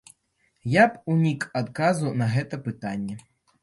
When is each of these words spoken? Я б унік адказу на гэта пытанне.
Я 0.75 0.85
б 0.93 1.13
унік 1.17 1.47
адказу 1.63 2.07
на 2.25 2.33
гэта 2.37 2.65
пытанне. 2.69 3.25